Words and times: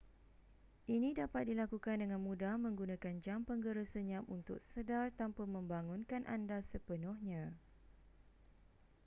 ini 0.95 1.09
dapat 1.19 1.43
dilakukan 1.53 1.97
dengan 2.03 2.17
mudah 2.27 2.53
menggunakan 2.65 3.15
jam 3.25 3.39
penggera 3.49 3.83
senyap 3.93 4.23
untuk 4.37 4.57
sedar 4.69 5.05
tanpa 5.19 5.43
membangunkan 5.55 6.23
anda 6.35 6.57
sepenuhnya 6.71 7.43